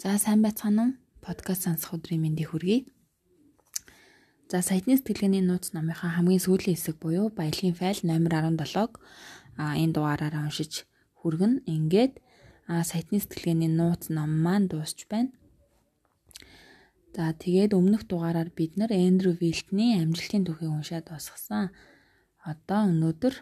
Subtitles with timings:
[0.00, 0.92] За сайн байцгаана уу?
[1.20, 2.88] Подкаст сонсох өдрийн мэндийг хүргэе.
[4.48, 8.96] За саяны сэтгэлгээний нууц номынхаа хамгийн сүүлийн хэсэг буюу баялагын файл номер 17-г
[9.60, 10.88] а энэ дугаараараа уншиж
[11.20, 11.68] хүргэн.
[11.68, 12.16] Ингээд
[12.64, 15.36] а саяны сэтгэлгээний нууц ном маань дуусч байна.
[17.12, 21.76] За тэгээд өмнөх дугаараар бид нар Эндрю Вилтний амжилтын түүхийг уншаад дуусгасан.
[22.40, 23.36] Одоо өнөөдөр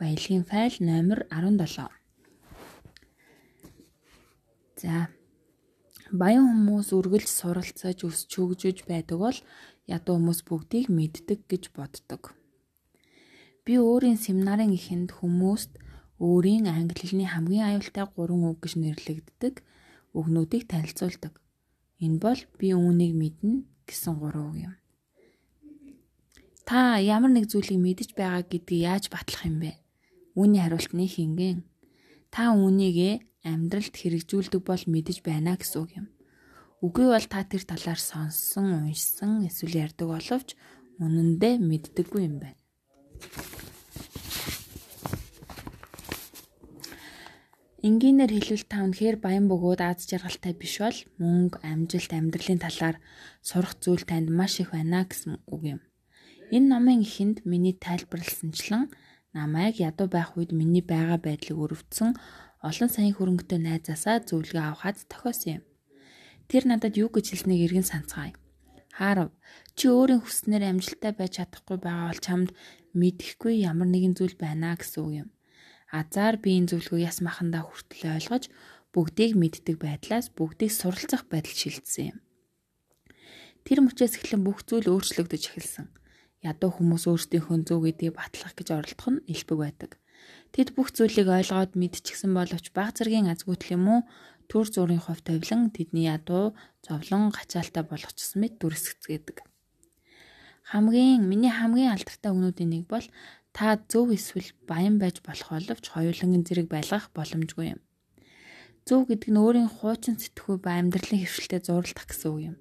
[0.00, 1.92] баялагын файл номер 17.
[4.80, 5.12] За
[6.12, 9.38] Баян хүмүүс үргэлж суралцаж өсч хөгжөж байдаг бол
[9.88, 12.36] ядуу хүмүүс бүгдийг мэддэг гэж боддог.
[13.64, 15.80] Би өөрийн семинарын эхэнд хүмүүст
[16.20, 19.54] өөрийн англи хэлний хамгийн аюултай 3 үг гэж нэрлэгддэг
[20.12, 21.40] үгнүүдийг танилцуулдаг.
[22.04, 24.74] Энэ бол би үүнийг мэднэ гэсэн 3 үг юм.
[26.68, 29.72] Та ямар нэг зүйлийг мэдэж байгаа гэдгийг яаж батлах юм бэ?
[30.36, 31.58] Үүний хариулт нь хингэн.
[32.28, 36.06] Та үүнийг амьдралд хэрэгжүүлдэг бол мэдэж байна гэсэн үг юм.
[36.84, 40.56] Үгүй бол та тэр талаар сонссон, уншсан, эсвэл ярьдаг боловч
[41.00, 42.60] үнэндээ мэддэггүй юм байна.
[47.84, 52.96] Энгийнээр хэлвэл та үнэхээр баян бөгөөд аз жаргалтай биш бол мөнгө, амжилт, амьдралын талаар
[53.44, 55.80] сурах зүйл танд маш их байна гэсэн үг юм.
[56.48, 58.88] Энэ номын эхэнд миний тайлбарласанчлан
[59.34, 62.14] намайг ядуу байх үед миний байгаа байдлыг өрөвдсөн
[62.62, 65.62] олон саяын хөрөнгөтэй найзаасаа зөвлөгөө авахад тохиосон юм.
[66.48, 68.32] Тэр надад юу гэж хэлснийг эргэн санацгаая.
[68.94, 69.30] Хаарав.
[69.74, 72.48] Чи өөрийн хүснээр амжилттай байж чадахгүй байгаа бол чамд
[72.94, 75.28] мэдэхгүй ямар нэгэн зүйл байна гэсэн үг юм.
[75.90, 78.44] Азар би энэ зөвлөгөө яс махандаа хүртэл ойлгож
[78.94, 82.18] бүгдийг мэддэг байдлаас бүгдийг суралцах байдал шилжсэн юм.
[83.66, 85.86] Тэр мөчөөс эхлэн бүх зүйл өөрчлөгдөж эхэлсэн.
[86.44, 89.90] Ядуу хүмүүс өөрсдийнхөө зөв гэдгийг батлах гэж оролдох нь элбэг байдаг.
[90.52, 94.00] Тэд бүх зүйлийг ойлгоод мэдчихсэн боловч баг зэргийн азгүйтэл юм уу
[94.46, 96.52] төр зургийн хувь тавилан тэдний ядуу
[96.84, 99.40] зовлон гачаалтай болгочихсон мэт дүрсгцгээдэг.
[100.70, 103.06] Хамгийн миний хамгийн алдартай өгнүүдийн нэг бол
[103.56, 107.80] та зөв эсвэл баян байж болох боловч хоёулангийн зэрэг байлгах боломжгүй юм.
[108.84, 112.56] Зөв гэдэг нь өөрийн хуучин сэтгхүй ба амьдралын хөвшилтэд зурлах гэсэн үг юм.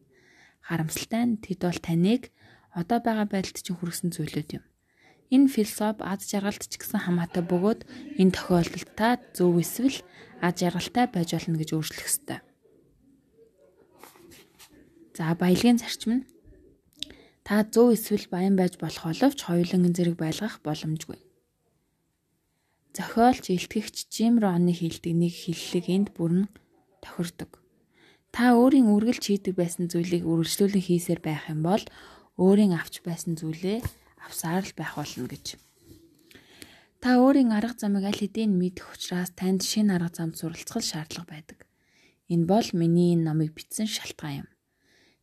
[0.64, 2.32] Харамсалтай нь тэд бол таныг
[2.74, 4.64] одоо байгаа байдалд чинь хүргэсэн зүйлүүд юм.
[5.34, 7.82] Энэ философи аз жаргалт ч гэсэн хамаатай бөгөөд
[8.22, 9.98] энэ тохиолдолд та зөв эсвэл
[10.46, 12.40] аз жаргалтай байж болно гэж өөрчлөх ёстой.
[15.18, 16.28] За баялагын зарчим нь
[17.46, 21.18] та зөв эсвэл баян байж болох боловч хоёулангийн зэрэг байлгах боломжгүй.
[22.94, 26.46] Зохиолч илтгэгч Жим Роны хэлдэг нэг хиллэг энд бүрэн
[27.02, 27.58] тохирдог.
[28.30, 31.82] Та өөрийн үргэлж хийдэг байсан зүйлийг үргэлжлүүлэн хийсээр байх юм бол
[32.38, 33.86] өөрийн авч байсан зүйлээ
[34.26, 35.60] авсаар л байх болно гэж.
[37.04, 41.60] Та өөрийн арга замыг аль хэдийн мэдэх учраас танд шинэ арга замд суралцах шаардлага байдаг.
[42.32, 44.50] Энэ бол миний энэ номыг бичсэн шалтгаан юм.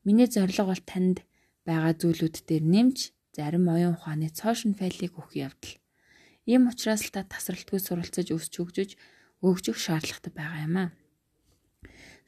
[0.04, 1.24] Миний зорилго бол танд
[1.64, 2.98] байгаа зүйлүүд дээр нэмж
[3.32, 5.80] зарим оюун ухааны цоошин файлыг өгөх явдал.
[6.44, 8.90] Ийм учраас л та тасралтгүй суралцаж өсч хөгжиж
[9.40, 10.90] өгжих шаардлагатай байгаа юм аа.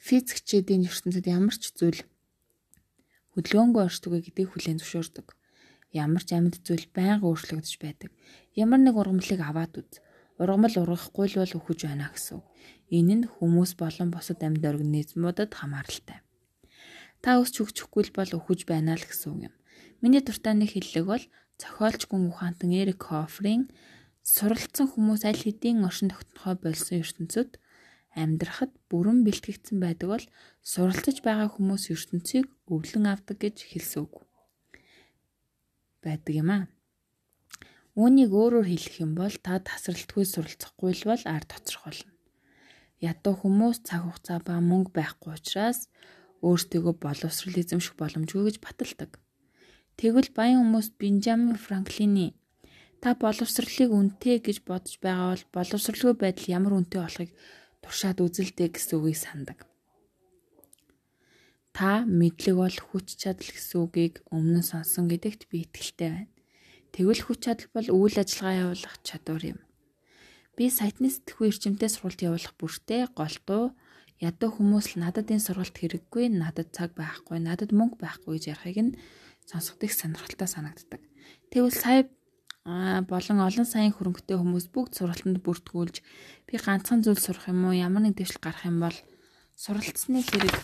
[0.01, 2.01] Физикчдийн ертөнцид ямар ч зүйл
[3.35, 5.27] хөдөлгөөнгүй оршдоггүй гэдгийг хүлээн зөвшөөрдөг
[5.93, 8.11] ямар ч амьд зүйл байнга өөрчлөгдөж байдаг.
[8.57, 10.01] Ямар нэг ургамлыг аваад үз.
[10.41, 12.41] Ургамал ургахгүй л бол өхөж байна гэсэн.
[12.89, 16.25] Энэ нь хүмүүс болон бусад амьд организмуудад хамааралтай.
[17.21, 19.55] Та өсч хөгжихгүй л бол өхөж байна л гэсэн юм.
[20.01, 21.25] Миний дуртай нэг хэллэг бол
[21.61, 23.71] зохиолч гүн ухаантан Эрик Хофрийн
[24.25, 27.62] суралцсан хүмүүс аль хэдийн оршин тогтнохоо болсон ертөнцид
[28.13, 30.27] амьдрахад бүрэн бэлтгэгдсэн байдаг бол
[30.61, 34.29] суралцж байгаа хүмүүс ертөнцийг өвлөн авдаг гэж хэлсэн үг
[36.05, 36.65] байдаг юм аа.
[37.97, 42.13] Үүнийг өөрөөр хэлэх юм бол та тасралтгүй суралцахгүй л бол ард тоцрох болно.
[43.01, 45.89] Ядуу хүмүүс цаг хугацаа ба мөнгө байхгүй учраас
[46.41, 49.11] өөртөө боловсрал эзэмших боломжгүй гэж баталдаг.
[49.99, 52.35] Тэгвэл баян хүмүүс Бенджамин Франклины
[53.03, 57.31] та боловсролыг үнэтэй гэж бодож байгаа бол боловсралгүй байдал ямар үнэтэй болохыг
[57.83, 59.59] туршаад үзэлтэй гэсэн үгийг сандаг.
[61.73, 66.33] Та мэдлэг бол хүч чадал гэсэн үгийг өмнө нь сонсон гэдэгт би итгэлтэй байна.
[66.93, 69.61] Тэгвэл хүч чадал бол үйл ажиллагаа явуулах чадвар юм.
[70.53, 73.73] Би сайтны сэтгхүү эрчимтэй сургалт явуулах бүртээ голдуу
[74.21, 78.79] ядуу хүмүүс л надад энэ сургалт хэрэггүй, надад цаг байхгүй, надад мөнгө байхгүй гэж ярихыг
[78.85, 78.97] нь
[79.49, 81.01] сонсоход их сонирхолтой санагддаг.
[81.49, 82.01] Тэгвэл сая
[82.63, 85.97] болон олон саяын хөрөнгөтэй хүмүүс бүгд сургалтанд бүртгүүлж
[86.47, 88.95] би ганцхан зүйл сурах юм уу, ямар нэг дэвшил гарах юм бол
[89.59, 90.55] суралцсны хэрэг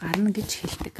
[0.00, 0.96] гарна гэж хэлдэг.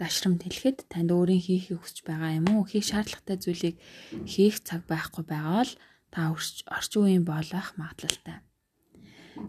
[0.00, 2.64] Дашрамд хэлэхэд танд өөрийн хийхийг хүсэж байгаа юм уу?
[2.64, 3.76] Хийх шаардлагатай зүйлийг
[4.24, 5.72] хийх цаг байхгүй байгаа бол
[6.10, 8.40] та орчин үеийн болох магадлалтай.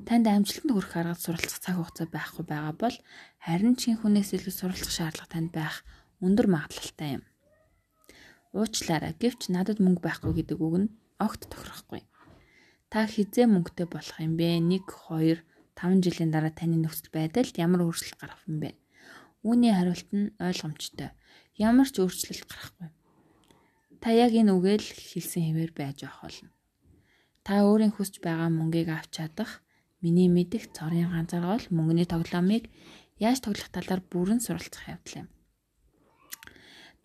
[0.06, 2.95] Танд амжилтанд хүрэх арга суралцах цаг хугацаа байхгүй байгаа бол
[3.41, 5.81] харин чин хүнээс илүү суралцах шаардлага танд байх
[6.21, 7.24] өндөр магадлалтай юм.
[8.55, 9.11] Уучлаарай.
[9.19, 12.07] Гэвч надад мөнгө байхгүй гэдэг үг нь огт тохирохгүй.
[12.87, 14.63] Та хизээ мөнгөтэй болох юм бэ?
[14.63, 15.43] 1 2
[15.75, 18.79] 5 жилийн дараа таны нөхцөл байдалд ямар өөрчлөлт гарах юм бэ?
[19.43, 21.11] Үүний хариулт нь ойлгомжтой.
[21.59, 22.89] Ямар ч өөрчлөлт гарахгүй.
[23.99, 26.49] Та яг энэ үгээл хэлсэн хэвээр байж авах болно.
[27.43, 29.59] Та өөрийн хүсэж байгаа мөнгийг авч чадах
[29.99, 32.71] миний мэдих цорын ганцаараа бол мөнгөний тоглоомыг
[33.19, 35.29] яаж тоглох талаар бүрэн суралцах явдал юм.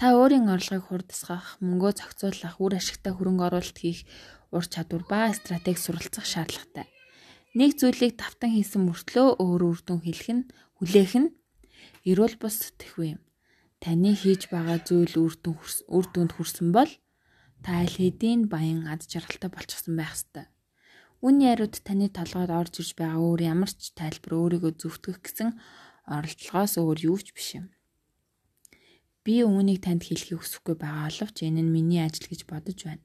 [0.01, 4.09] Та өөрийн орлогыг хурдсгах, мөнгөө зохицуулах, үр ашигтай хөрөнгө оруулалт хийх
[4.49, 6.89] ур чадвар ба стратеги суралцах шаардлагатай.
[7.53, 10.49] Нэг зүйлийг давтан хийсэн мөртлөө өөр үр дүн хэлэх нь
[10.81, 11.29] хүлээх нь
[12.09, 13.21] эрүүл бус тэхвэ юм.
[13.77, 15.61] Таны хийж байгаа зүйл үр дүн
[15.93, 16.93] үр дүнд хүрсэн бол
[17.61, 20.49] та аль хэдийн баян ад жаргалтай болчихсон байх ёстой.
[21.21, 25.61] Үүний хариуд таны толгойд орж ирж байгаа өөр ямар ч тайлбар өөрийгөө зөвтгөх гэсэн
[26.09, 27.69] оролдлогоос өөр юу ч биш юм.
[29.25, 33.05] Би үүнийг танд хэлхийг хүсэхгүй байгаа боловч энэ нь миний ажил гэж бодож байна.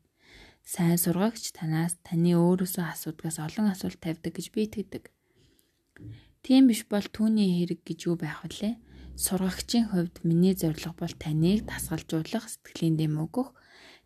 [0.63, 5.03] Сайн сургагч танаас таны өөрөөсөө асуудгаас олон асуулт тавьдаг гэж би итгэдэг.
[6.45, 8.79] Тийм биш бол түүний хэрэг гэж юу байх вүлээ?
[9.19, 13.51] Сургагчийн хувьд миний зорилго бол таныг тасгалжуулах, сэтгэлийн дэм өгөх,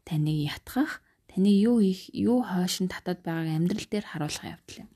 [0.05, 4.89] таныг ятгах, таны юу их, юу хойш нь татад байгааг амьдрал дээр харуулах явдал юм.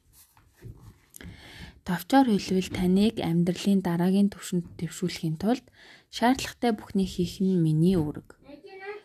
[1.83, 5.65] Товчоор хэлвэл таныг амьдралын дараагийн түвшинд дэвшүүлэхийн тулд
[6.15, 8.39] шаардлагатай бүхнийг хийх нь миний үүрэг.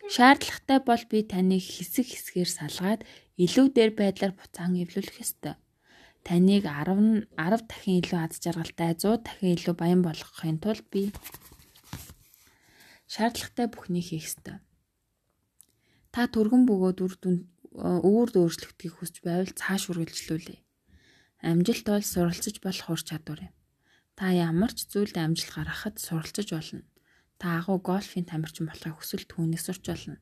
[0.07, 3.01] Шаардлагатай бол би таныг хэсэг хэсгээр салгаад
[3.35, 5.59] илүү дээр байдлаар буцаан эвлүүлэх ёстой.
[6.23, 11.11] Таныг 10 10 дахин илүү аз жаргалтай 100 дахин илүү баян болгохын тулд би
[13.11, 14.57] шаардлагатай бүхнийг хийх ёстой.
[16.15, 17.35] Та түргэн бөгөөд үр дүн
[17.75, 20.68] өвөр өөрчлөгдөхийг хүсч байвал цааш үргэлжлүүлээ.
[21.39, 23.53] Амжилт бол суралцж болох ур чадвар юм.
[24.19, 26.83] Та ямар ч зүйлд амжилт гаргахад суралцж болно.
[27.39, 30.19] Та агуу гольфийн тамирчин болохыг хүсвэл түүнийг сурч болно.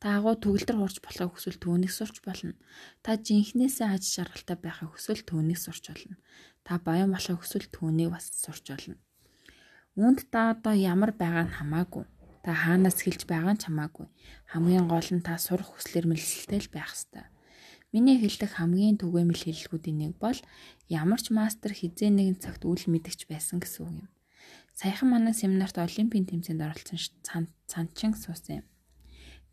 [0.00, 2.56] Та агуу төгөлдөр хурж болохыг хүсвэл түүнийг сурч болно.
[3.04, 6.16] Та жинхнээсээ аж шаргалтай байхыг хүсвэл түүнийг сурч болно.
[6.64, 8.96] Та баян болохыг хүсвэл түүнийг бас сурч болно.
[10.00, 12.08] Үүнд та одоо ямар байгаа нь хамаагүй.
[12.40, 14.08] Та хаанаас хэлж байгаа нь хамаагүй.
[14.48, 17.28] Хамгийн гол нь та сурах хүслэр мэлсэлтэй л байх ёстой.
[17.94, 20.34] Миний хэлдэг хамгийн түгээмэл хэллэгүүдийн нэг бол
[20.90, 24.08] ямар ч мастер хизээ нэгэн цагт үл мэдгч байсан гэсэн үг юм.
[24.74, 28.66] Саяхан манай семинарт олимпийн тэмцээнд оролцсон цанчин суусан юм.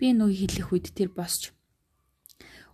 [0.02, 1.54] Би нүг хэлэх үед тэр босч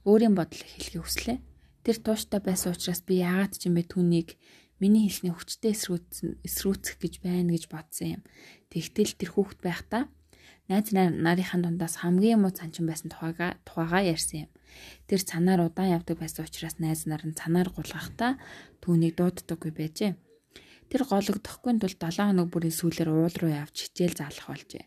[0.07, 1.43] өөрийн бодлыг хэлхийг хүслээ.
[1.83, 4.39] Тэр тууштай байсан учраас би яагаад ч юм бэ түүнийг
[4.79, 8.23] миний хэлсний хүчтэй эсрүүцэх гэж байна гэж бодсон юм.
[8.71, 10.07] Тэгтэл тэр хүүхэд байхдаа
[10.71, 14.51] найз нарынхаа дундаас хамгийн муу цанчин байсан тухайга тухайга ярьсан юм.
[15.07, 18.37] Тэр цанаар удаан явдаг байсан учраас найз нар нь цанаар гулгахдаа
[18.83, 20.13] түүнийг дууддаггүй байжээ.
[20.87, 24.83] Тэр гологдохгүй тул 7 хоног бүрийн сүүлээр уул руу явж хичээл заалах болжээ.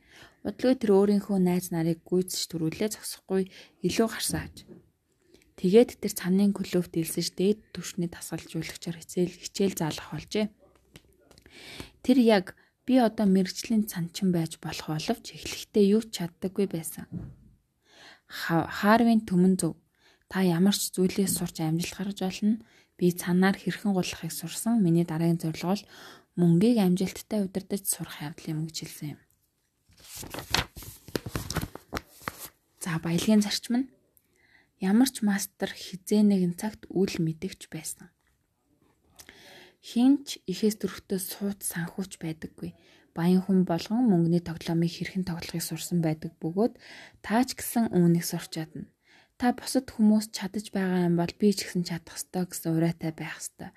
[0.48, 3.52] Удалгүй тэр өөрийнхөө найз нарыг гүйцэж төрүүлээ зогсохгүй
[3.84, 4.64] илүү гарсан аж.
[5.60, 10.48] Тэгээд тэр цанын клубт илсэж дээд түвшний тасгалжуулагчаар хичээл хичээл заалах болжээ.
[12.00, 12.56] Тэр яг
[12.88, 17.04] би одоо мэрэгжлийн цанчин байж болох боловч эхлэхдээ юу ч чаддаггүй байсан.
[18.30, 19.74] Харвин төмөн зөв.
[20.30, 22.62] Та ямар ч зүйлээс сурч амжилт гаргаж болно.
[22.94, 24.78] Би цанаар хэрхэн гулахыг сурсан.
[24.78, 25.84] Миний дараагийн зорилго бол
[26.38, 29.20] мөнгийг амжилттай удирдах сурах явдал юм гэж хэлсэн юм.
[32.78, 33.90] За баялагын зарчим нь
[34.78, 38.14] ямар ч мастер хизээ нэгэн цагт үл мэдэгч байсан.
[39.82, 42.72] Хинч ихээс төрөхтөө сууд санхүүч байдаггүй.
[43.16, 46.78] Баян хүн болгон мөнгөний тоглоомыг хэрхэн тоглохыг сурсан байдаг бөгөөд
[47.26, 48.86] таач гэсэн үүнийг сурч чадна.
[49.40, 53.40] Та бусад хүмүүс чадаж байгаа юм бол би ч гэсэн чадах ёстой гэсэн урайтай байх
[53.40, 53.70] ёстой.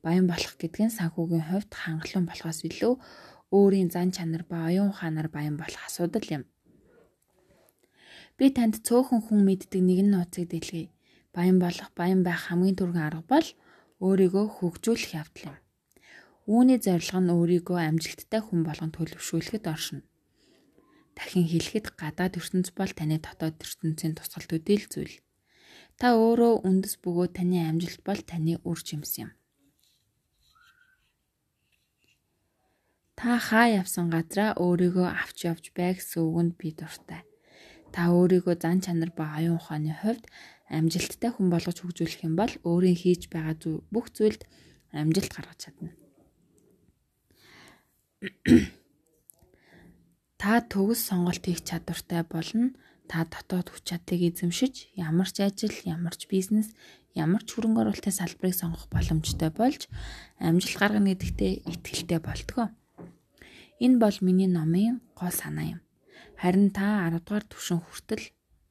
[0.00, 2.94] Баян болох гэдэг нь санхүүгийн хувьд хангалуун болохоос илүү
[3.52, 6.44] өөрийн зан чанар ба оюун ухаанаар баян болох асуудал юм.
[8.38, 10.88] Би танд цөөхөн хүн мэддэг нэгэн нууцыг дэлгэе.
[11.36, 13.46] Баян болох, баян байх хамгийн түргэн арга бол
[14.00, 15.56] өөрийгөө хөгжүүлэх явдал юм.
[16.50, 20.02] Үүний зорилго нь өөрийгөө амжилттай хүн болгон төлөвшүүлэхэд оршино.
[21.14, 25.14] Дахин хэлэхэд гадаад ертөнц бол таны дотоод ертөнцийн тусгал төдийл зүйл.
[25.94, 29.30] Та өөрөө үндэс бөгөөд таны амжилт бол таны үр жимс юм.
[33.14, 37.22] Та хаа явсан газраа өөрийгөө авч явж бай гэсэн үгэнд би дуртай.
[37.94, 40.26] Та өөрийгөө зан чанар ба оюун ухааны хувьд
[40.66, 43.54] амжилттай хүн болгож хөгжүүлэх юм бол өөрийн хийж байгаа
[43.94, 44.48] бүх зүйлд
[44.90, 45.94] амжилт гаргаж чадна.
[50.40, 52.76] Та төгс сонголт хийх чадвартай болно.
[53.08, 56.68] Та дотоод хүч чадлыг эзэмшиж ямар ч ажил, ямар ч бизнес,
[57.16, 59.88] ямар ч хөрөнгө оруулалтын салбарыг сонгох боломжтой болж
[60.38, 62.68] амжилт гаргана гэдэгтээ итгэлтэй болтгоо.
[63.80, 65.80] Энэ бол миний номын гол санаа юм.
[66.36, 68.24] Харин та 10 дугаар түвшин хүртэл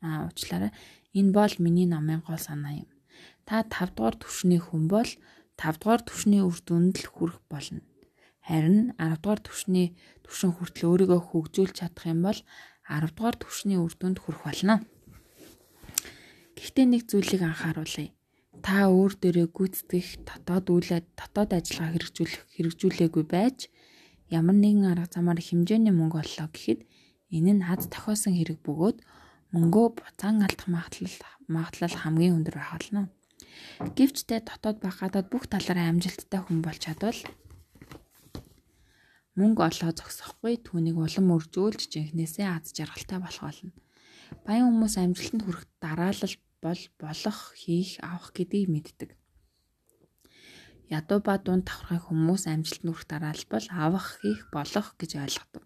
[0.05, 0.71] аа уучлаарай.
[1.17, 2.89] Энэ бол миний номын гол санаа юм.
[3.49, 5.09] Та 5 дугаар түвшний хүн бол
[5.57, 7.81] 5 дугаар түвшний үр дүнд л хүрэх болно.
[8.49, 9.93] Харин 10 дугаар түвшний
[10.25, 12.39] түвшин хүртэл өөрийгөө хөгжүүлж чадах юм бол
[12.89, 14.81] 10 дугаар түвшний үр дүнд хүрэх болно.
[16.57, 18.09] Гэхдээ нэг зүйлийг анхааруулъя
[18.65, 23.69] та өөр дээрээ гүйцэтгэх дотоод үйлээ дотоод ажиллагаа хэрэгжүүлэх хэрэгжүүлээгүй байж
[24.33, 26.81] ямар нэгэн арга замаар хэмжээний мөнгө оллоо гэхэд
[27.29, 28.97] энэ нь хад тохиосон хэрэг бөгөөд
[29.53, 33.01] мөнгөө буцаан алдах магадлал магадлал хамгийн өндөр байх болно.
[33.97, 37.19] Гэвч тэ дотоод ба гадаад бүх талаараа амжилттай хүн болж чадвал
[39.39, 43.71] мөнгө олоо зогсохгүй түүнийг улам өржүүлж жинхнээсээ аз жаргалтай болох болно.
[44.45, 49.09] Баян хүмүүс амжилтанд хүрэх дараалал бол болох, хийх, авах гэдгийг мэддэг.
[50.89, 55.65] Ядуу ба дунд давхрын хүмүүс амжилт нүрэх дараалбал авах, хийх, болох гэж ойлгодог.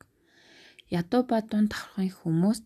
[0.92, 2.60] Ядуу ба дунд давхрын хүмүүс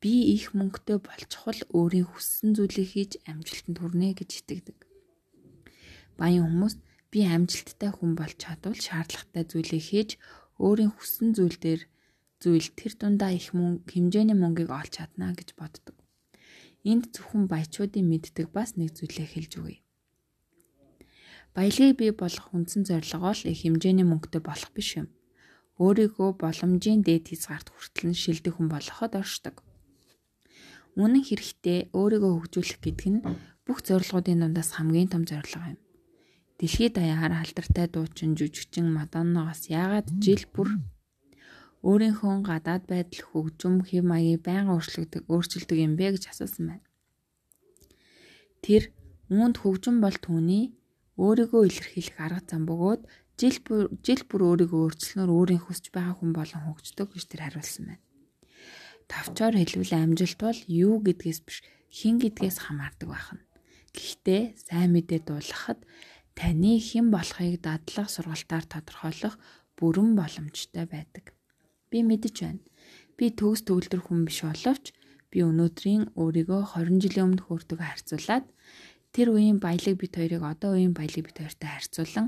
[0.00, 4.78] би их мөнгөтэй болчихвол өөрийн хүссэн зүйлийг хийж амжилтанд хүрнэ гэж итгэдэг.
[6.16, 6.74] Баян хүмүүс
[7.12, 10.10] би амжилттай хүн болж чадвал шаардлагатай зүйлийг хийж
[10.58, 11.82] өөрийн хүссэн зүйл дээр
[12.42, 15.96] зүйл тэр дундаа их мөнгө хэмжээний мөнгийг олж чадна гэж боддог.
[16.86, 19.82] Энд зөвхөн баячуудын мэддэг бас нэг зүйлээ хэлж өгье.
[21.54, 25.10] Баялагийг бий болгох үндсэн зорилгоо л их хэмжээний мөнгөтэй болох биш юм.
[25.82, 29.62] Өөрийгөө боломжийн дээд хязгаарт хүртэл нь шилдэг хүн болоход оршдог.
[30.98, 33.24] Үнэн хэрэгтээ өөрийгөө хөгжүүлэх гэдэг нь
[33.66, 35.78] бүх зорилгоудын дундаас хамгийн том зорилго юм.
[36.58, 40.68] Дэлхийд даяар алдартай дуучин жүжигчин Мадонногоос яагаад жил бүр
[41.86, 46.86] өөрийнхөө гадаад байдал хөгжим хэв маягийг байнга өөрчлөгдөг өөрчилдөг юм бэ гэж асуусан байна.
[48.66, 48.90] Тэр
[49.30, 50.74] үүнд хөгжим бол түүний
[51.22, 53.02] өөрийгөө илэрхийлэх арга зам бөгөөд
[53.38, 57.84] жил бүр жил бүр өөрийгөө өөрчлөнөөр өөрийн хүсэж байгаа хүн болон хөгждөг гэж тэр хариулсан
[57.86, 58.04] байна.
[59.06, 63.46] Тавчаар хэлвэл амжилт бол юу гэдгээс биш хин гэдгээс хамаардаг байна.
[63.94, 65.80] Гэхдээ сайн мэдээ дуулахад
[66.38, 69.34] таны хэн болохыг дадлах сургалтаар тодорхойлох
[69.74, 71.34] бүрэн боломжтой байдаг.
[71.90, 72.62] Би мэдэж байна.
[73.18, 74.94] Би төгс төгөлдөр хүн биш боловч
[75.34, 78.46] би өнөөдрийн өөрийгөө 20 жилийн өмнө хөөртөг харьцуулаад
[79.10, 82.26] тэр үеийн баялаг бит хоёрыг одоо үеийн баялаг бит хоёртой харьцуулан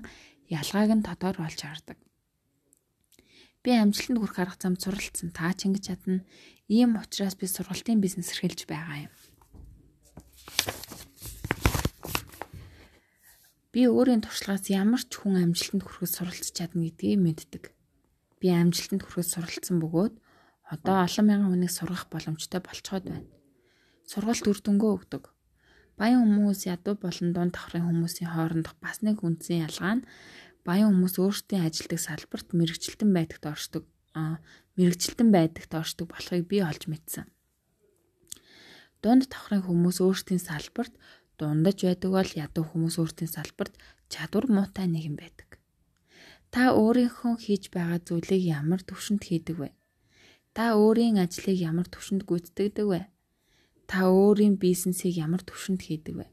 [0.50, 1.98] ялгааг нь тодор олж хардаг.
[3.62, 5.30] Би амжилтанд хүрэх арга зам суралцсан.
[5.36, 6.24] Та ч ингэж чадна.
[6.66, 9.12] Ийм учраас би сургалтын бизнес эрхэлж байгаа юм.
[13.70, 17.64] Би өөрийн туршлагаас ямар ч хүн амжилтанд хүрэхэд суралцж чадна гэдгийг мэддэг
[18.40, 20.14] би амжилтанд хүрэхэд суралцсан бөгөөд
[20.72, 23.28] одоо олон мянган хүнийг сургах боломжтой болцоод байна.
[24.08, 25.24] Сургалт үр дүнгөө өгдөг.
[26.00, 30.06] Баян хүмүүс ядуу болон дунд давхрын хүмүүсийн хоорондох бас нэг үндсэн ялгаа нь
[30.64, 33.84] баян хүмүүс өөрсдийн ажилдаг салбарт мэрэгчлэн байдагт оршдог.
[34.16, 34.40] Аа
[34.80, 37.28] мэрэгчлэн байдагт оршдог болохыг би олж мэдсэн.
[39.04, 40.96] Дунд давхрын хүмүүс өөрсдийн салбарт
[41.40, 43.74] дундаж байдаг бол ядуу хүмүүс өөрсдийн салбарт
[44.12, 45.48] чадвар муутай нэгэн байдаг.
[46.52, 49.70] Та өөрийнхөө хийж байгаа зүйлийг ямар төвшөнд хийдэг вэ?
[50.52, 53.00] Та өөрийн ажлыг ямар төвшөнд гүйцэтгэдэг вэ?
[53.90, 56.26] Та өөрийн бизнесийг ямар төвшөнд хийдэг вэ?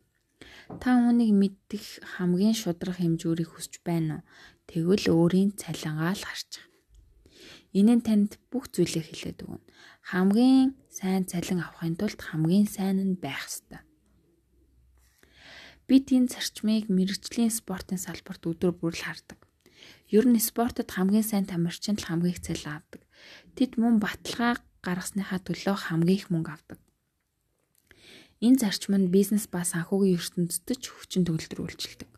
[0.81, 1.83] Та үүнийг мэддэг
[2.17, 4.25] хамгийн шудраг хэмжүүрийг хүсэж байна уу?
[4.67, 6.65] Тэгвэл өөрийн цалингаа л харчих.
[7.71, 9.63] Энэ нь танд бүх зүйлийг хэлээд өгнө.
[10.11, 13.87] Хамгийн сайн цалин авахын тулд хамгийн сайн нь байх ёстой.
[15.88, 19.39] Бид энэ зарчмыг мэрэгжлийн спортын салбарт өдөр бүр л хардаг.
[20.12, 23.01] Ер нь спортод хамгийн сайн тамирчин л хамгийн их цалин авдаг.
[23.56, 26.79] Тэд мөн баталгаа гаргасныхаа төлөө хамгийн их мөнгө авдаг.
[28.44, 32.10] Энэ зарчим нь бизнес ба санхүүгийн ертөнцид ч хүчин төгөлдөр үйлчилдэг.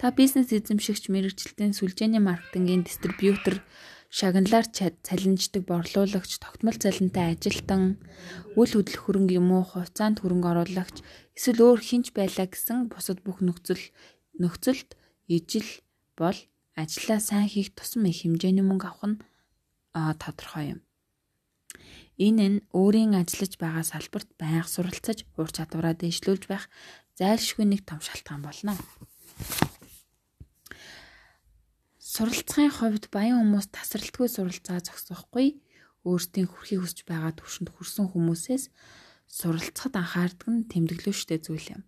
[0.00, 3.62] Та бизнес эзэмшигч мэрэгчлэлтийн сүлжээний маркетингийн дистрибьютор,
[4.10, 7.96] шагналаар цалинждаг борлуулагч, тогтмол цалинтай ажилтан,
[8.58, 10.96] үйл хөдлөх хөрөнгө юм уу, хувьцаанд хөрөнгө оруулагч,
[11.36, 13.84] эсвэл өөр хинч байлаа гэсэн бусад бүх нөхцөл
[14.40, 14.96] нөхцөлд
[15.28, 15.68] ижил
[16.16, 16.38] бол
[16.74, 19.20] ажлаа сайн хийх тусам их хэмжээний мөнгө авах нь
[20.20, 20.80] тодорхой юм.
[22.16, 26.64] Энэ нь өөрийн ажиллаж байгаа салбарт байнга суралцаж, ур чадвараа дэвшлүүлж байх
[27.20, 28.72] зайлшгүй нэг том шалтгаан болно.
[32.00, 35.60] Суралцахын хувьд баян хүмүүс тасралтгүй суралцаа зогсохгүй
[36.08, 38.64] өөрсдийн хүрхийг хүсэж байгаа төвшөнд хүрсэн хүмүүсээс
[39.28, 41.82] суралцахад анхаардаг нь тэмдэглэвчтэй зүйл юм.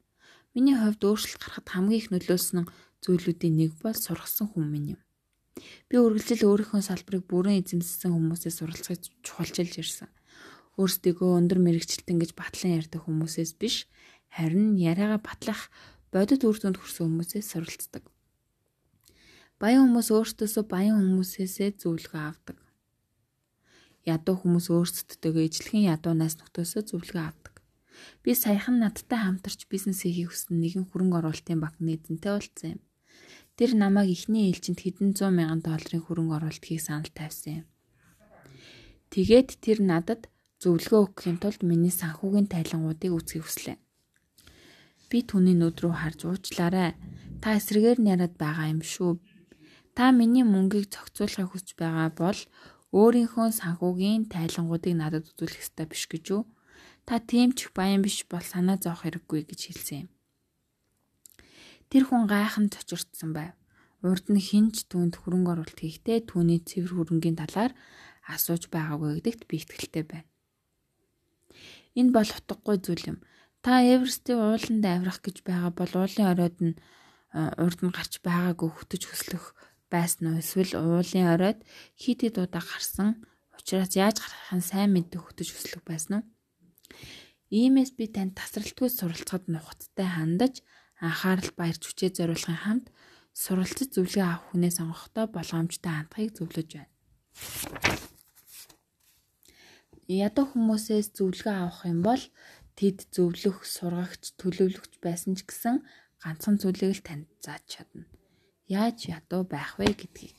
[0.54, 2.70] Миний хувьд өөрчлөлт гарахад хамгийн их нөлөөсөн нь
[3.04, 5.00] зүйлүүдийн нэг бол сургасан хүн минь юм.
[5.90, 10.08] Би үргэлжил өөрийнхөө салбарыг бүрэн эзэмссэн хүмүүсээс суралцахыг чухалчилж ирсэн.
[10.78, 13.90] Өөрсдийгөө өндөр мэрэгчлэлтэн гэж батлан ярьдаг хүмүүсээс биш,
[14.30, 15.70] харин яриагаа батлах
[16.14, 18.04] бодит үр дүнд хүрсэн хүмүүсээс суралцдаг.
[19.58, 22.56] Баян хүмүүс өөртөөсөө баян хүмүүсээсээ зөвлөгөө авдаг.
[24.08, 27.54] Ядуу хүмүүс өөрсдөдөө ижлэхэн ядуунаас нөтөөсөө зөвлөгөө авдаг.
[28.22, 32.80] Би саяхан надтай хамтарч бизнес хийхийг хүссэн нэгэн хөрөнгө оруулалтын банкны эзэнтэй уулзсан юм.
[33.58, 37.66] Тэр намайг эхний ээлжинд хэдэн зуун мянган долларын хөрөнгө оруулалт хийх санал тавьсан юм.
[39.10, 40.30] Тэгээд тэр надад
[40.62, 43.76] зөвлөгөө өгөхийн тулд миний санхүүгийн тайлангуудыг үзхийг хүслээ.
[45.10, 46.92] Би түүний нүд рүү харж уучлаарай.
[47.42, 49.18] Та эсрэгээр нараад байгаа юм шүү.
[49.96, 52.38] Та миний мөнгийг зохицуулахыг хүсэж байгаа бол
[52.92, 56.42] өөрийнхөө санхүүгийн тайлангуудыг надад үзүүлэх ёстой биш гэж юу?
[57.04, 60.08] Та тийм ч их баян биш бол санаа зовох хэрэггүй гэж хэлсэн юм.
[61.88, 63.52] Тэр хүн гайханд цочирдсан байв.
[64.04, 67.72] Урд нь хинч түүнд хөрөнгө оруулалт хийхдээ түүний цэвэр хөрөнгийн талаар
[68.28, 70.28] асууж байгаагүй гэдэгт би итгэлтэй байна.
[71.96, 73.18] Энэ бол утгагүй зүйл юм.
[73.64, 76.74] Та Эверестийн ууланд авирах гэж байгаа бол уулын оройд нь
[77.34, 79.56] урд нь гарч байгаагүй хөтөж хөслөх
[79.92, 81.58] байсан уу эсвэл уулын оройд
[81.98, 83.08] хит хит удаа гарсан
[83.58, 86.24] учраас яаж гарахын сайн мэддэг хөтөж хөслөх байсан уу?
[87.48, 90.60] Иймээс би танд тасралтгүй суралцахад нухацтай хандаж
[91.00, 92.86] анхаарал баярч хүчээ зориулахын хамт
[93.32, 96.92] суралцж зөвлөгөө авах хүнээ сонгохдоо болгоомжтой хандахыг зөвлөж байна.
[100.08, 102.22] Ядуу хүмүүсээс зөвлөгөө авах юм бол
[102.78, 105.76] тэд зөвлөх, сургагч, төлөвлөгч байсан ч гэсэн
[106.22, 108.04] ганцхан зүйлийг л танд зааж чадна.
[108.68, 110.36] Яаж ядуу байх вэ гэдгийг.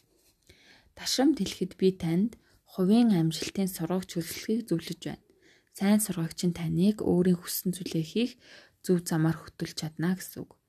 [0.93, 2.37] Ташрамт хэлэхэд би танд
[2.69, 5.25] хувийн амжилтын сургагч хөсөлгийг зөвлөж байна
[5.79, 8.31] сайн сургагч нь таныг өөрийн хүссэн зүйлээ хийх
[8.83, 10.59] зөв замаар хөтөлж чадна гэсэн үг.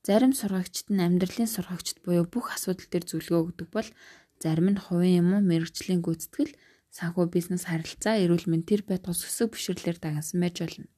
[0.00, 3.88] Зарим сургагчид нь амьдралын сургагчид буюу бүх асуудал дээр зөвлөгөө өгдөг бол
[4.40, 6.56] зарим нь хувийн юм уу мэрэгжлийн гүйцэтгэл,
[6.88, 10.88] санхүү бизнес харилцаа, эрүүл мэнд тэр байтугай өсөг бишрлэр дагнасан байж болно.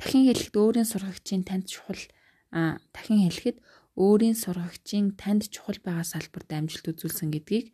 [0.00, 2.00] Дахин хэлэхэд өөрийн сургагчийн танд чухал
[2.48, 3.60] дахин хэлэхэд
[3.94, 7.66] өөрийн сургагчийн танд чухал байгаа салбарт амжилт үзүүлсэн гэдгийг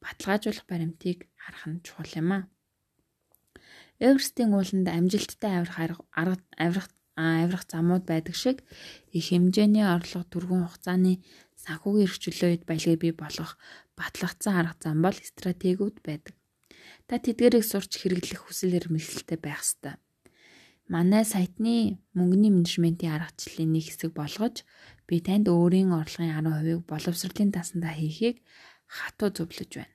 [0.00, 2.42] баталгаажуулах баримтыг харах нь чухал юм аа.
[4.00, 8.62] Эверестийн ууланд амжилттай авирах арга авирах авирах замууд байдаг шиг
[9.10, 11.12] их хэмжээний орлого түргэн хугацааны
[11.58, 13.58] санхүүгийн эрхчлөө үед баялагийг бий болгох
[13.98, 16.34] батлагдсан арга зам бол стратегиуд байдаг.
[17.10, 19.98] Та тэдгэрийг сурч хэрэглэх хүсэл эрмэлзэлтэй байх ёстой.
[20.88, 24.64] Манай сайтны мөнгөний менежментийн аргачлалын нэг хэсэг болгож
[25.08, 28.44] би танд өөрийн орлогын 10%-ийг боловсролын тасандаа хийхийг
[28.86, 29.94] хатуу зөвлөж байна.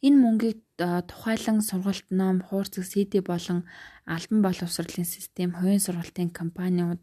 [0.00, 3.64] Энэ мөнгийг тухайлан сургалт ном, хуурцаг CD болон
[4.04, 7.00] албан боловсролын систем, хувийн сургалтын компаниуд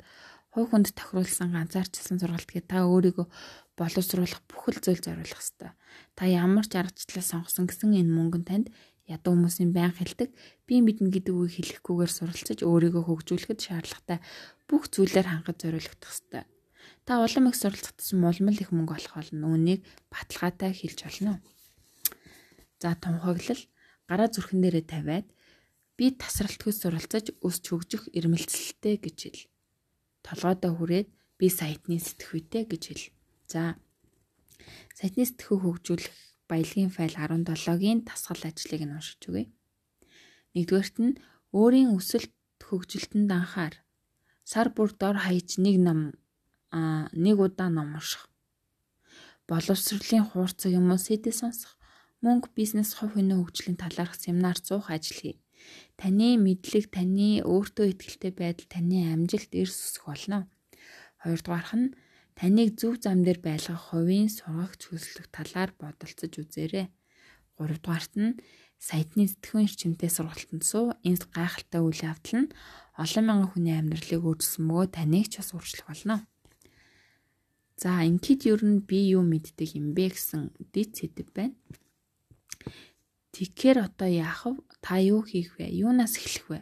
[0.53, 3.27] хувь хүнд тохируулсан ганцаарчилсан сургалт гэдэг та өөрийгөө
[3.73, 5.73] боловсруулах бүхэл зүйл зориулах ёстой.
[6.13, 8.67] Та ямар ч аргачлал сонгосон гэсэн энэ мөнгөнд танд
[9.07, 10.29] ядуу хүмүүсийн байн хэлдэг
[10.67, 14.19] би мэднэ гэдэг үгийг хэлэхгүйгээр суралцаж өөрийгөө хөгжүүлэхэд шаардлагатай
[14.67, 16.43] бүх зүйлээр хангаж зориулагдах ёстой.
[17.03, 19.51] Та улам их суралцах тусам улам их мөнгө олох болно.
[19.51, 21.43] Үүнийг баталгаатай хэлж болно.
[22.79, 23.59] За тунхаглал
[24.07, 25.27] гараа зүрхэн дээрээ тавиад
[25.99, 29.41] би тасралтгүй суралцаж өсч хөгжих ирмэлцэлтэй гэж хэл.
[30.23, 31.07] Толгойдоо хүрээд
[31.39, 33.05] би сайтны сэтгхүйтэй гэж хэл.
[33.51, 33.61] За
[34.95, 36.15] сайтны сэтгхүү хөгжүүлэх
[36.53, 39.49] баялагын файл 17-гийн тасгал ажлыг нь уншиж үгэй.
[40.53, 41.17] Нэгдүгээрт нь
[41.57, 43.81] өөрийн өсөлт хөгжилтөнд анхаар.
[44.45, 46.13] Сар бүр дор хаяж нэг ном
[46.69, 48.29] а нэг удаа ном унших.
[49.49, 51.73] Боловсролын хуурцаг юм уу сэдэ сонсох
[52.23, 55.35] мөнгө, бизнес, хувь хүний хөгжлийн талаарх семинар зуух ажил хий.
[55.99, 60.47] Таны мэдлэг, таны өөртөө ихтэй байдал, таны амжилт эрс үсэх болно.
[61.19, 61.91] Хоёрдугаарх нь
[62.37, 66.87] таныг зөв зам дээр байлгах хувийн сургагч хөслөх талаар бодолцож үзээрэй.
[67.57, 68.37] Гуравдугаарт нь
[68.81, 70.97] сайтны сэтгэхүйн эрчимтэй сургалтанд суу.
[71.07, 72.53] Энэ гайхалтай үйл явдал нь
[72.99, 76.17] олон мянган хүний амьдралыг өөрчилсөн бөгөөд таныг ч бас өөрчлөх болно.
[77.81, 81.57] За ингээд ер нь би юу мэддэг юм бэ гэсэн дэд сэдв байна.
[83.33, 84.61] Тэгэхээр одоо яах вэ?
[84.85, 85.73] Та юу хийх вэ?
[85.73, 86.59] Юунаас эхлэх вэ?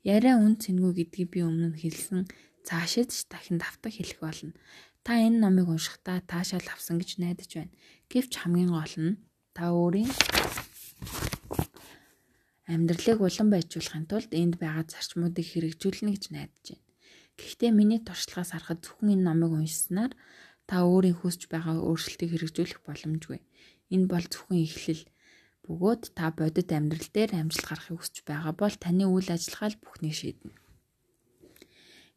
[0.00, 2.24] Яриа үн цэнгүй гэдгийг би өмнө хэлсэн.
[2.64, 4.56] Цаашид дахин давтаг хэлэх болно.
[5.06, 7.72] Та энэ номыг уншихдаа таашаал авсан гэж найдаж байна.
[8.12, 9.18] Гэвч хамгийн гол нь
[9.56, 10.12] та өөрийн
[12.68, 16.86] амьдралыг улам байжуулахын тулд энд байгаа зарчмуудыг хэрэгжүүлнэ гэж найдаж байна.
[17.40, 20.12] Гэхдээ миний туршлагаас харахад зөвхөн энэ номыг уншсанаар
[20.68, 23.40] та өөрийн хүсэж байгаа өөрчлөлтийг хэрэгжүүлэх боломжгүй.
[23.94, 25.02] Энэ бол зөвхөн эхлэл
[25.64, 30.14] бөгөөд та бодит амьдрал дээр амжилт гарахыг хүсэж байгаа бол таны үйл ажиллагаа л бүхнийг
[30.20, 30.52] шийднэ.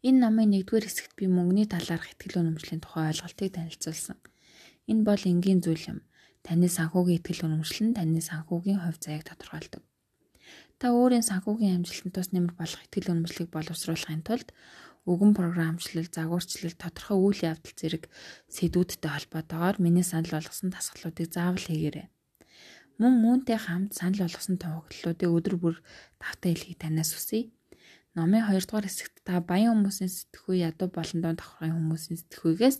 [0.04, 4.20] Энэ номын нэгдүгээр хэсэгт би мөнгөний талаарх ихтгэл үнэмшлийн тухай ойлголтыг танилцуулсан.
[4.84, 5.98] Энэ бол энгийн зүйл юм.
[6.44, 9.80] Таны санхүүгийн ихтгэл үнэмшил нь таны санхүүгийн хувь заяаг тодорхойлдог.
[10.76, 14.52] Та өөрийн санхүүгийн амжилтанд тус нэмэр болох ихтгэл үнэмшлийг боловсруулахын тулд
[15.08, 18.04] өгөн програмчлал, загварчлал, тодорхой үйл явдал зэрэг
[18.52, 22.12] сэдвүүдтэй холбоотойгоор миний санал болгосон дасгалуудыг заавал хийгээрэй.
[23.00, 25.76] Мөн үүнтэй хамт санал болгосон тохиолдлуудыг өдөр бүр
[26.20, 27.53] давтаа хэлхийг танаас хүсье.
[28.14, 32.78] Номын 2 дугаар хэсэгт та баян хүмүүсийн сэтгхүй ядуу болон дунд давхрын хүмүүсийн сэтгхүйгээс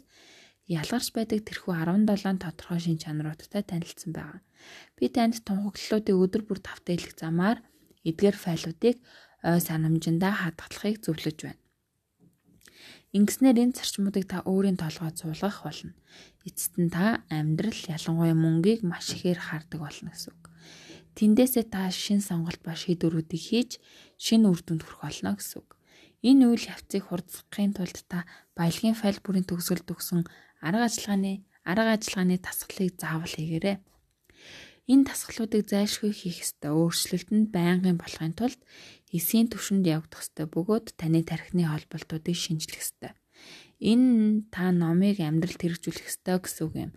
[0.71, 4.41] ялгарч байдаг тэрхүү 17 тодорхой шин чанаруудтай танилцсан байгаа.
[4.95, 7.59] Би танд тунхаглалуудыг өдөр бүр давтаа хэлэх замаар
[8.07, 8.97] эдгээр файлуудыг
[9.43, 11.63] ой санамжиндаа хадгалахыг зөвлөж байна.
[13.15, 15.99] Ингэснээр энэ зарчмуудыг та өөрийн толгойд суулгах болно.
[16.47, 20.45] Эцэст нь та амьдрал ялангуяа мөнгийг маш ихээр хардаг болно гэсэн үг.
[21.15, 23.71] Тэндээсээ та шин сонголт ба шийдвэрүүдийг хийж
[24.25, 25.77] шин үр дүнд хүрэх болно гэсэн үг.
[26.25, 28.25] Энэ үйл явцыг хурдсахын тулд та
[28.57, 30.25] баялагын файл бүрийн төгсгөл төгсөн
[30.65, 33.77] арга ажиллагааны арга ажиллагааны тасгалыг заавал хийгээрэй.
[34.89, 36.73] Энэ тасгалуудыг зайлшгүй хийх ёстой.
[36.73, 38.61] Өөрчлөлт нь байнгын болохын тулд
[39.13, 43.13] эсийн түвшинд явагдах ёстой бөгөөд таны тархины холболтуудыг шинжлэх ёстой.
[43.85, 46.93] Энэ та номыг амьдралд хэрэгжүүлэх ёстой гэсэн үг юм.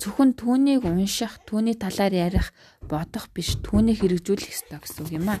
[0.00, 2.52] Зөвхөн түүнийг унших, түүний талаар ярих,
[2.88, 5.40] бодох биш, түүнийг хэрэгжүүлэх ёстой гэсэн үг юм аа.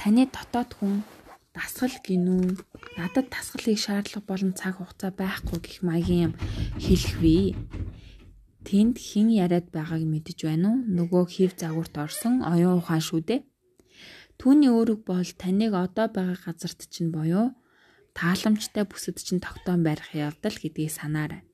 [0.00, 0.94] Таны дотоод хүн
[1.52, 2.56] дасгал гинүү
[2.96, 6.34] надад дасгалыг шаардлага болон цаг хугацаа байхгүй гэх маягийн юм
[6.84, 7.46] хэлэхвээ.
[8.64, 10.78] Тэнд хэн яриад байгааг мэдэж байна уу?
[10.98, 13.40] Нөгөө хев загварт орсон оюун ухаан шүү дээ.
[14.40, 17.52] Түүний өөрөг бол таныг одоо байгаа газарт чинь боيو
[18.16, 21.44] тааламжтай бүсэд чинь тогтоон барих явдал гэдгийг санаарай.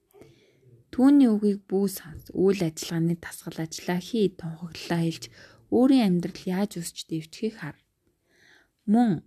[0.94, 2.30] Түүний үгийг бүү сонс.
[2.30, 5.24] Үйл ажиллагааны тасгал ажиллаа хий тунхаглалаа хэлж
[5.74, 7.76] өөрийн амьдрал яаж өсч дэвчхийг хар.
[8.86, 9.26] Мөн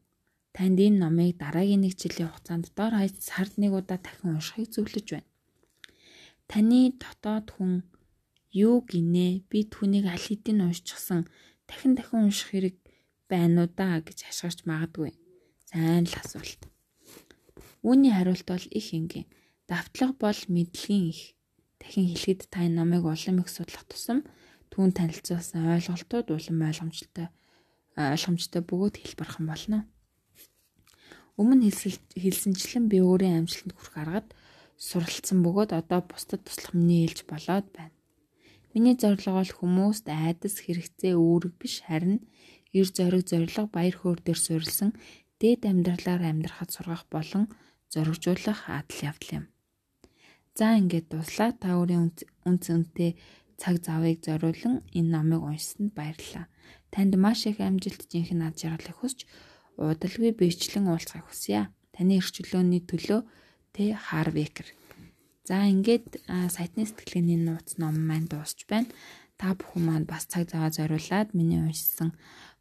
[0.56, 5.08] танд энэ номыг дараагийн нэг жилийн хугацаанд дор хаяж сард нэг удаа дахин уншихыг зөвлөж
[5.12, 5.30] байна.
[6.49, 7.73] Таны дотоод хүн
[8.52, 9.45] юу гинэ?
[9.49, 11.28] Би түүнийг аль хэдийн уншчихсан.
[11.67, 12.75] Дахин дахин унших хэрэг
[13.30, 15.13] байна уу да гэж хашгирч магадгүй.
[15.69, 16.62] Сайн л асуулт.
[17.86, 19.30] Үүний хариулт бол их энгийн.
[19.69, 21.38] Давтлага бол мэдлэгийн их.
[21.78, 24.25] Дахин хэлэхэд та энэ номыг улам их судлах тусам
[24.72, 27.28] түүн танилцуулсан ойлголтууд улам ойлгомжтой
[28.00, 29.80] ойлгомжтой бөгөөд хэлбэрхэн болно.
[31.40, 31.72] Өмнө
[32.16, 34.28] хэлсэнчлэн би өөрийн амжилтанд хүрэх аргад
[34.80, 37.96] суралцсан бөгөөд одоо бусдад туслах миний ээлж болоод байна.
[38.72, 42.24] Миний зорилго бол хүмүүст айдас хэрэгцээ үүрэг биш харин
[42.72, 44.96] эр зориг зориг баяр хөөр дээр суурилсан
[45.42, 47.48] дээд амьдралаар амьдрахад сургах болон
[47.92, 49.46] зоригжуулах адал явдал юм.
[50.54, 52.12] За ингээд дуслаа та өөрийн
[52.46, 53.16] үнц үнэтэй
[53.62, 56.48] цаг завыг зориулан энэ номыг уншсанд баярлалаа.
[56.89, 59.28] Танд маш их амжилт жинхэнэ ад жаргалыг хүсч
[59.76, 61.69] удалгүй биечлэн уулзахыг хүсье.
[61.93, 63.22] Таны эрхчлөөний төлөө
[63.76, 64.67] Тэ Харвекер.
[65.45, 68.89] За ингээд сайтны сэтгэлгээний нууц ном маань дуусч байна.
[69.39, 72.12] Та бүхэн маань бас цаг зав зориулаад миний уншсан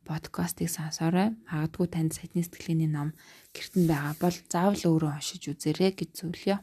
[0.08, 1.34] подкастыг сонсоорой.
[1.48, 3.12] Магадгүй танд сайтны сэтгэлгээний ном
[3.56, 6.56] гэртэн байгаа бол заавал өөрөө уншиж үзээрэй гэж зөвлөё.